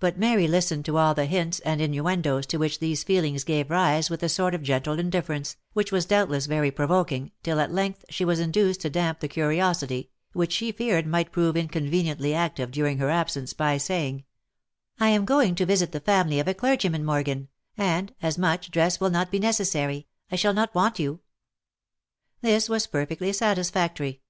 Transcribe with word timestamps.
But 0.00 0.18
Mary 0.18 0.48
listened 0.48 0.86
to 0.86 0.96
all 0.96 1.12
the 1.12 1.26
hints 1.26 1.60
and 1.60 1.78
innuendoes 1.78 2.46
to 2.46 2.56
which 2.56 2.78
these 2.78 3.04
feelings 3.04 3.44
gave 3.44 3.68
rise 3.68 4.08
with 4.08 4.22
a 4.22 4.28
sort 4.30 4.54
of 4.54 4.62
gentle 4.62 4.98
indifference, 4.98 5.58
which 5.74 5.92
was 5.92 6.06
doubtless 6.06 6.46
very 6.46 6.70
provoking, 6.70 7.30
till 7.42 7.60
at 7.60 7.70
length 7.70 8.06
she 8.08 8.24
was 8.24 8.40
induced 8.40 8.80
to 8.80 8.88
damp 8.88 9.20
the 9.20 9.28
curiosity, 9.28 10.08
which 10.32 10.50
she 10.50 10.72
feared 10.72 11.06
might 11.06 11.30
prove 11.30 11.58
inconveniently 11.58 12.32
active 12.32 12.70
during 12.70 12.96
her 12.96 13.10
absence, 13.10 13.52
by 13.52 13.76
saying," 13.76 14.24
I 14.98 15.10
am 15.10 15.26
going 15.26 15.54
to 15.56 15.66
visit 15.66 15.92
the 15.92 16.00
family 16.00 16.40
of 16.40 16.48
a 16.48 16.54
clergyman, 16.54 17.04
Morgan, 17.04 17.48
and, 17.76 18.14
as 18.22 18.38
much 18.38 18.70
dress 18.70 18.98
will 18.98 19.10
not 19.10 19.30
be 19.30 19.38
necessary, 19.38 20.06
I 20.32 20.36
shall 20.36 20.54
not 20.54 20.74
want 20.74 20.98
you." 20.98 21.20
This 22.40 22.70
was 22.70 22.86
perfectly 22.86 23.30
satisfactory. 23.34 24.22